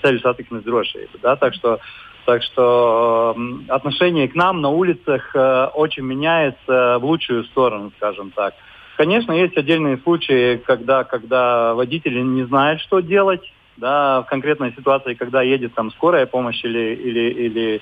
[0.04, 1.22] ceļu satiksmes drošību.
[1.24, 1.36] Да?
[1.36, 1.80] Так что
[2.26, 3.36] так что
[3.70, 8.56] отношение к нам на улицах э, очень меняется в лучшую сторону, скажем так.
[8.98, 13.44] Конечно, есть отдельные случаи, когда, когда водители не знают, что делать,
[13.78, 17.82] да, в конкретной ситуации, когда едет там скорая помощь или, или, или,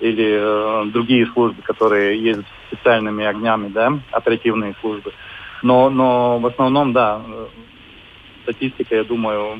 [0.00, 5.12] или э, другие службы, которые ездят специальными огнями, да, оперативные службы.
[5.62, 7.20] Но, но в основном, да,
[8.44, 9.58] статистика, я думаю,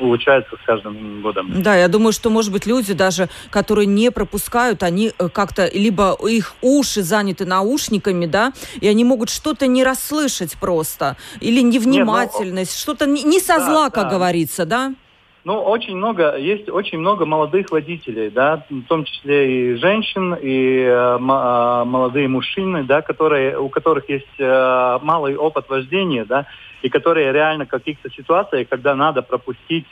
[0.00, 1.62] улучшается с каждым годом.
[1.62, 6.16] Да, я думаю, что, может быть, люди даже, которые не пропускают, они э, как-то, либо
[6.26, 12.86] их уши заняты наушниками, да, и они могут что-то не расслышать просто, или невнимательность, Нет,
[12.86, 14.10] ну, что-то не со зла, да, как да.
[14.10, 14.94] говорится, да?
[15.42, 20.82] Ну, очень много, есть очень много молодых водителей, да, в том числе и женщин, и
[20.82, 26.46] э, э, молодые мужчины, да, которые, у которых есть э, малый опыт вождения, да,
[26.82, 29.86] и которые реально в каких-то ситуациях, когда надо пропустить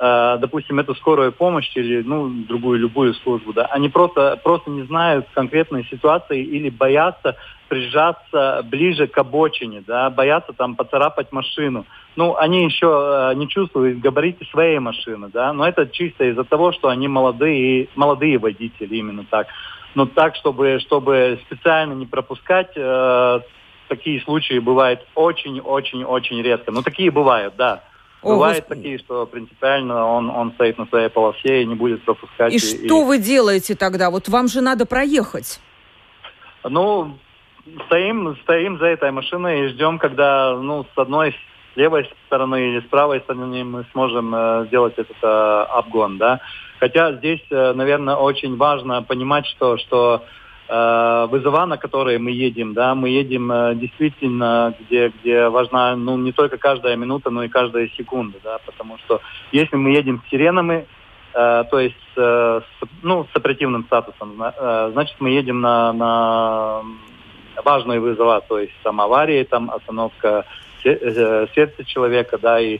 [0.00, 5.26] допустим, эту скорую помощь или ну, другую любую службу, да, они просто, просто не знают
[5.34, 7.36] конкретной ситуации или боятся
[7.68, 11.84] прижаться ближе к обочине, да, боятся там поцарапать машину
[12.16, 16.72] ну, они еще э, не чувствуют габариты своей машины, да, но это чисто из-за того,
[16.72, 19.46] что они молодые, молодые водители, именно так.
[19.94, 23.40] Но так, чтобы, чтобы специально не пропускать, э,
[23.88, 26.72] такие случаи бывают очень-очень-очень редко.
[26.72, 27.82] Но такие бывают, да.
[28.22, 28.78] О, Бывают Господи.
[28.78, 32.52] такие, что принципиально он, он стоит на своей полосе и не будет пропускать.
[32.52, 34.10] И, и что вы делаете тогда?
[34.10, 35.60] Вот вам же надо проехать.
[36.64, 37.16] Ну,
[37.86, 42.80] стоим, стоим за этой машиной и ждем, когда, ну, с одной с левой стороны или
[42.80, 45.26] с правой стороны мы сможем э, сделать этот э,
[45.70, 46.40] обгон, да.
[46.78, 50.24] Хотя здесь, э, наверное, очень важно понимать, что, что
[50.70, 56.32] вызова, на которые мы едем, да, мы едем э, действительно, где, где важна, ну, не
[56.32, 59.20] только каждая минута, но и каждая секунда, да, потому что
[59.52, 60.86] если мы едем с сиренами,
[61.34, 66.82] э, то есть, э, с, ну, с оперативным статусом, э, значит, мы едем на, на
[67.64, 70.44] важные вызова, то есть там аварии, там остановка
[70.84, 72.78] Э, сердце человека, да, и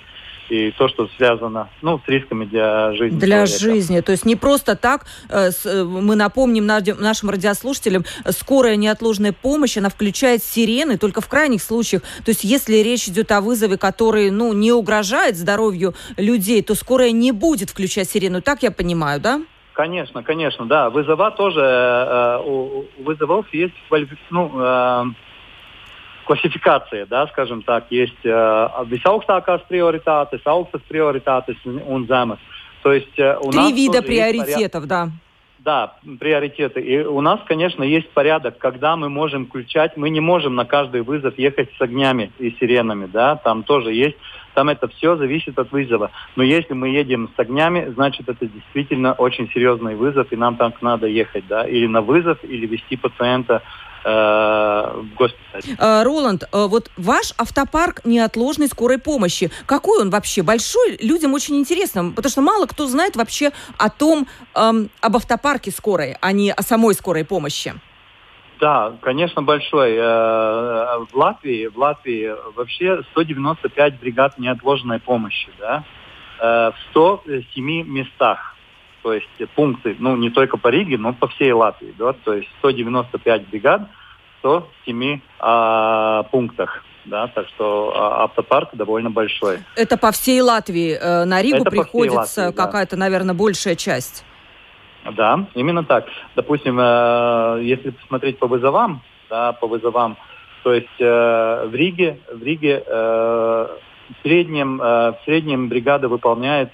[0.51, 3.19] и то, что связано ну, с рисками для жизни.
[3.19, 3.59] Для человека.
[3.59, 4.01] жизни.
[4.01, 9.89] То есть не просто так, э, э, мы напомним нашим радиослушателям, скорая неотложная помощь, она
[9.89, 12.03] включает сирены только в крайних случаях.
[12.25, 17.13] То есть если речь идет о вызове, который ну, не угрожает здоровью людей, то скорая
[17.13, 18.43] не будет включать сирену.
[18.43, 19.43] Так я понимаю, да?
[19.73, 20.91] Конечно, конечно, да.
[20.91, 23.75] Вызова тоже, у вызовов есть
[24.31, 25.15] ну,
[26.31, 32.38] классификация, да, скажем так, есть visaugstākās приоритеты, augstas приоритеты un zemes.
[32.85, 35.09] То есть э, у Три нас вида приоритетов, да.
[35.59, 36.81] Да, приоритеты.
[36.81, 41.03] И у нас, конечно, есть порядок, когда мы можем включать, мы не можем на каждый
[41.03, 44.16] вызов ехать с огнями и сиренами, да, там тоже есть,
[44.55, 46.12] там это все зависит от вызова.
[46.37, 50.81] Но если мы едем с огнями, значит, это действительно очень серьезный вызов, и нам так
[50.81, 53.62] надо ехать, да, или на вызов, или вести пациента
[54.05, 55.77] в госпитале.
[55.79, 60.43] Э, Роланд, э, вот ваш автопарк неотложной скорой помощи, какой он вообще?
[60.43, 60.99] Большой?
[61.03, 66.17] Людям очень интересно, потому что мало кто знает вообще о том, эм, об автопарке скорой,
[66.21, 67.75] а не о самой скорой помощи.
[68.61, 69.97] Да, конечно, большой.
[69.97, 75.85] В Латвии, в Латвии вообще 195 бригад неотложной помощи, да,
[76.39, 78.50] в 107 местах
[79.03, 82.49] то есть пункты, ну, не только по Риге, но по всей Латвии, да, то есть
[82.59, 83.83] 195 бригад,
[84.41, 86.85] 107 а, пунктах.
[87.07, 89.61] Да, так что а, автопарк довольно большой.
[89.75, 90.99] Это по всей Латвии.
[91.01, 93.01] Э, на Ригу Это приходится какая-то, да.
[93.01, 94.23] наверное, большая часть.
[95.17, 96.05] Да, именно так.
[96.37, 100.19] Допустим, э, если посмотреть по вызовам, да, по вызовам,
[100.63, 106.73] то есть э, в Риге, в Риге в среднем, в среднем бригада выполняет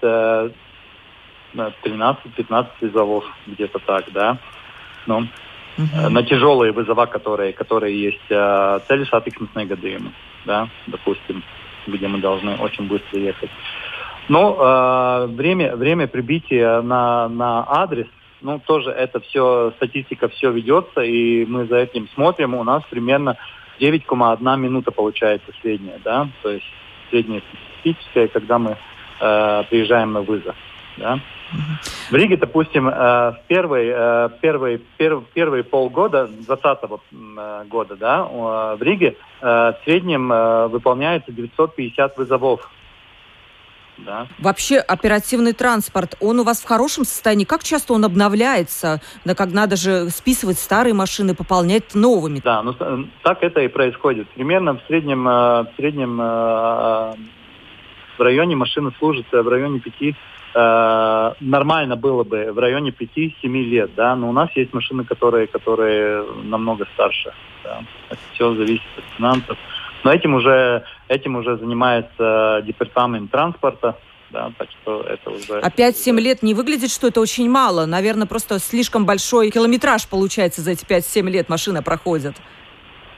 [1.57, 4.39] 13-15 вызовов, где-то так, да.
[5.07, 5.19] Ну,
[5.79, 6.11] угу.
[6.11, 10.13] На тяжелые вызова, которые, которые есть э, цели сатиксментные гадаемы,
[10.45, 11.43] да, допустим,
[11.87, 13.51] где мы должны очень быстро ехать.
[14.29, 18.07] Но э, время, время прибытия на, на адрес,
[18.41, 22.55] ну, тоже это все, статистика все ведется, и мы за этим смотрим.
[22.55, 23.37] У нас примерно
[23.81, 26.67] 9,1 минута получается средняя, да, то есть
[27.11, 27.43] средняя
[27.83, 28.77] статистическая, когда мы
[29.21, 30.57] э, приезжаем на вызов,
[30.97, 31.21] да.
[32.11, 38.25] В Риге, допустим, э, в первый, э, первый, первый, первые полгода 2020 э, года да,
[38.25, 40.29] в Риге в среднем
[40.71, 42.71] выполняется 950 вызовов
[43.99, 44.27] да.
[44.39, 47.45] Вообще оперативный транспорт, он у вас в хорошем состоянии?
[47.45, 49.01] Как часто он обновляется?
[49.25, 52.41] Да как надо же списывать старые машины, пополнять новыми?
[52.45, 54.29] Да, ну так это и происходит.
[54.31, 57.17] Примерно в среднем, в среднем в
[58.19, 60.15] районе машины служит в районе пяти
[60.57, 65.47] э, нормально было бы в районе 5-7 лет, да, но у нас есть машины, которые,
[65.47, 67.33] которые намного старше.
[67.63, 67.83] Да.
[68.33, 69.59] Все зависит от финансов.
[70.05, 73.97] Но этим уже, этим уже занимается департамент транспорта,
[74.31, 75.61] да, так что это уже...
[75.61, 77.87] А 5-7 лет не выглядит, что это очень мало?
[77.87, 82.37] Наверное, просто слишком большой километраж получается за эти 5-7 лет машина проходит.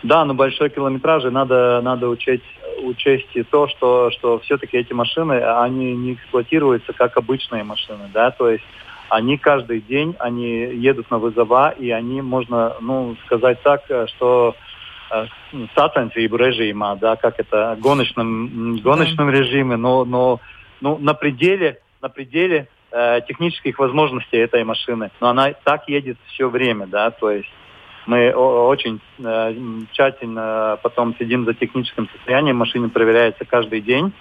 [0.02, 2.44] Да, но большой километраж, и надо, надо учесть,
[2.82, 8.30] учесть и то, что, что все-таки эти машины, они не эксплуатируются как обычные машины, да,
[8.30, 8.64] то есть
[9.08, 14.54] они каждый день, они едут на вызова, и они, можно, ну, сказать так, что
[15.76, 19.38] sacensību режима, да, как это, гоночном, гоночном да.
[19.38, 20.40] режиме, но, но
[20.80, 25.10] ну, на пределе, на пределе э, технических возможностей этой машины.
[25.20, 27.48] Но она так едет все время, да, то есть
[28.08, 29.54] мы очень э,
[29.92, 32.56] тщательно потом следим за техническим состоянием.
[32.56, 34.14] Машина проверяется каждый день,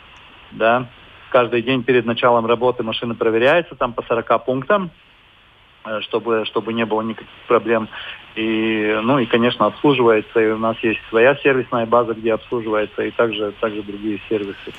[0.51, 0.87] да,
[1.29, 4.91] каждый день перед началом работы машина проверяется там по 40 пунктам,
[5.85, 7.87] э, чтобы, чтобы не было никаких проблем.
[8.35, 10.37] И, ну и, конечно, обслуживается.
[10.41, 14.73] И у нас есть своя сервисная база, где обслуживается, и также, также другие сервисы.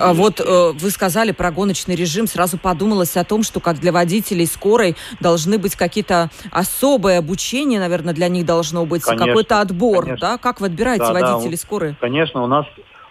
[0.00, 3.92] А вот э, вы сказали про гоночный режим, сразу подумалось о том, что как для
[3.92, 10.28] водителей скорой должны быть какие-то особые обучения, наверное, для них должно быть какой-то отбор, конечно.
[10.28, 10.38] да?
[10.38, 11.94] Как вы отбираете да, водителей да, скорой?
[12.00, 12.66] Конечно, у нас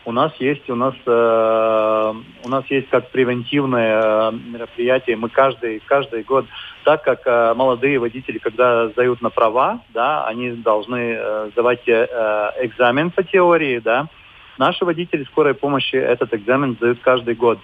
[0.06, 2.14] у нас есть у нас э,
[2.44, 5.18] у нас есть как превентивное э, мероприятие.
[5.18, 6.46] Мы каждый каждый год,
[6.84, 12.08] так как э, молодые водители, когда сдают на права, да, они должны э, сдавать э,
[12.62, 14.08] экзамен по теории, да.
[14.60, 17.60] Наши водители скорой помощи этот экзамен сдают каждый год.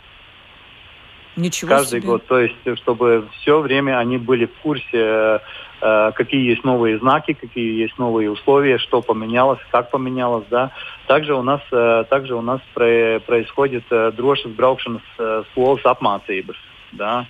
[1.35, 2.07] Ничего каждый себе.
[2.07, 2.25] год.
[2.25, 5.39] То есть, чтобы все время они были в курсе, э,
[5.81, 10.71] э, какие есть новые знаки, какие есть новые условия, что поменялось, как поменялось, да.
[11.07, 16.55] Также у нас, э, также у нас про, происходит drošas braukšanas э, skolas apmācības,
[16.93, 17.25] да,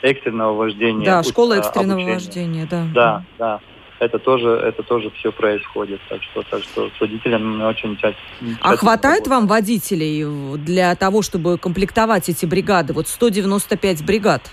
[0.00, 1.04] экстренного вождения.
[1.04, 2.14] Да, школа экстренного обучения.
[2.14, 2.86] вождения, да.
[2.94, 3.60] Да, да
[4.02, 6.00] это тоже, это тоже все происходит.
[6.08, 9.40] Так что, так что с водителями мы очень тщательно А хватает работаем.
[9.40, 12.92] вам водителей для того, чтобы комплектовать эти бригады?
[12.92, 14.50] Вот 195 бригад.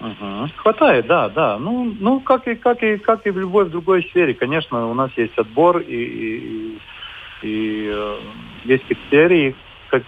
[0.00, 0.50] Угу.
[0.56, 1.58] Хватает, да, да.
[1.58, 4.94] Ну, ну как и как и как и в любой в другой сфере, конечно, у
[4.94, 6.78] нас есть отбор и, и, и,
[7.42, 8.18] и э,
[8.64, 9.54] есть критерии,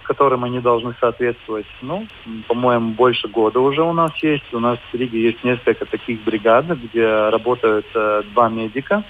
[0.03, 1.65] которым они должны соответствовать.
[1.81, 2.07] Ну,
[2.47, 4.53] по-моему, больше года уже у нас есть.
[4.53, 9.03] У нас в Риге есть несколько таких бригад, где работают э, два медика,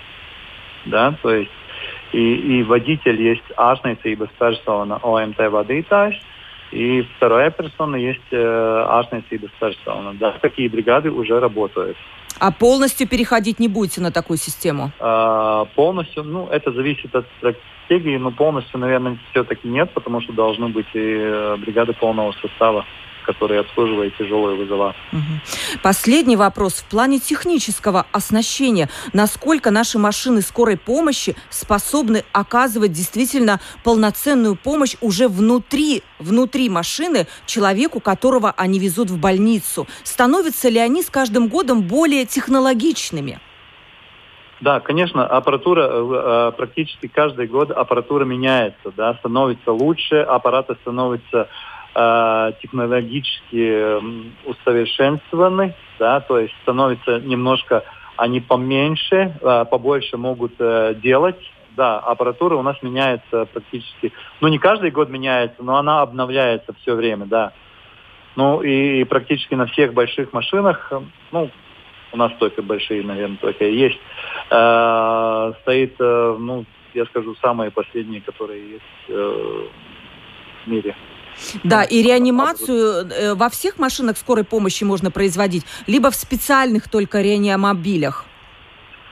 [0.85, 1.51] да, то есть
[2.13, 6.15] и, и водитель есть ārstniecības persona ОМТ vadītājs,
[6.71, 10.13] и вторая персона есть э, ārstniecības persona.
[10.13, 11.97] Да, такие бригады уже работают.
[12.39, 14.91] А полностью переходить не будете на такую систему?
[14.99, 20.67] А, полностью, ну, это зависит от стратегии, но полностью, наверное, все-таки нет, потому что должны
[20.67, 22.85] быть и э, бригады полного состава
[23.27, 24.95] которые обслуживают тяжелые вызова.
[25.11, 25.81] Угу.
[25.83, 26.75] Последний вопрос.
[26.75, 35.27] В плане технического оснащения, насколько наши машины скорой помощи способны оказывать действительно полноценную помощь уже
[35.27, 39.87] внутри, внутри машины человеку, которого они везут в больницу?
[40.03, 43.39] Становятся ли они с каждым годом более технологичными?
[44.61, 51.47] Да, конечно, аппаратура э, э, практически каждый год аппаратура меняется, да, становится лучше, аппараты становятся
[51.97, 53.97] э, технологически
[54.47, 57.83] усовершенствованы, да, то есть становится немножко
[58.17, 61.39] они поменьше, э, побольше могут э, делать.
[61.75, 66.95] Да, аппаратура у нас меняется практически, ну не каждый год меняется, но она обновляется все
[66.95, 67.51] время, да.
[68.35, 70.91] Ну и практически на всех больших машинах,
[71.31, 71.51] ну
[72.11, 73.99] у нас только большие, наверное, только и есть,
[74.49, 79.67] э, стоит, э, ну, я скажу, самые последние, которые есть э,
[80.65, 80.95] в мире.
[81.63, 87.21] Да, и реанимацию э, во всех машинах скорой помощи можно производить, либо в специальных только
[87.21, 88.25] реанимобилях?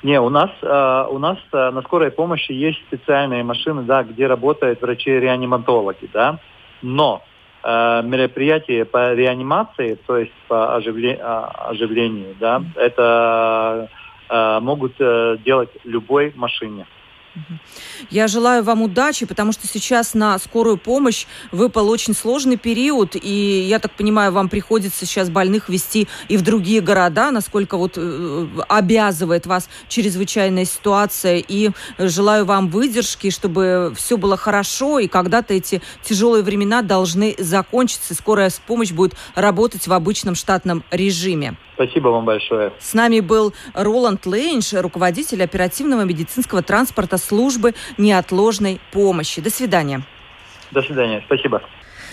[0.03, 4.27] Не, у нас, э, у нас э, на скорой помощи есть специальные машины, да, где
[4.27, 6.39] работают врачи-реаниматологи, да,
[6.81, 7.23] но
[7.67, 13.89] Э, мероприятия по реанимации, то есть по оживле, а, оживлению, да, это
[14.29, 16.85] э, могут э, делать любой машине.
[18.09, 23.65] Я желаю вам удачи, потому что сейчас на скорую помощь выпал очень сложный период, и
[23.67, 28.47] я так понимаю, вам приходится сейчас больных вести и в другие города, насколько вот э,
[28.69, 35.81] обязывает вас чрезвычайная ситуация, и желаю вам выдержки, чтобы все было хорошо, и когда-то эти
[36.03, 41.55] тяжелые времена должны закончиться, и скорая помощь будет работать в обычном штатном режиме.
[41.75, 42.71] Спасибо вам большое.
[42.79, 49.41] С нами был Роланд Лейнш, руководитель оперативного медицинского транспорта службы неотложной помощи.
[49.41, 50.01] До свидания.
[50.71, 51.21] До свидания.
[51.25, 51.61] Спасибо.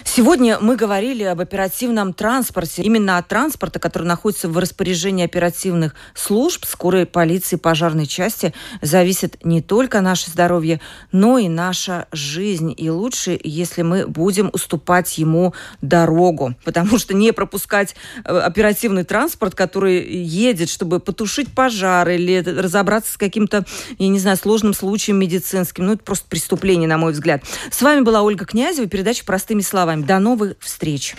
[0.05, 6.65] Сегодня мы говорили об оперативном транспорте, именно о транспорте, который находится в распоряжении оперативных служб,
[6.67, 10.81] скорой полиции, пожарной части, зависит не только наше здоровье,
[11.13, 12.75] но и наша жизнь.
[12.77, 17.95] И лучше, если мы будем уступать ему дорогу, потому что не пропускать
[18.25, 23.65] э, оперативный транспорт, который едет, чтобы потушить пожар или разобраться с каким-то,
[23.99, 27.45] я не знаю, сложным случаем медицинским, ну это просто преступление, на мой взгляд.
[27.71, 29.92] С вами была Ольга Князева, передача «Простыми словами».
[29.97, 31.15] До новых встреч!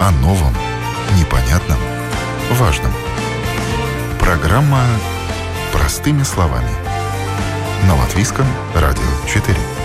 [0.00, 0.54] О новом,
[1.18, 1.78] непонятном,
[2.52, 2.92] важном.
[4.18, 4.82] Программа
[5.72, 6.70] «Простыми словами».
[7.86, 9.75] На Латвийском радио 4.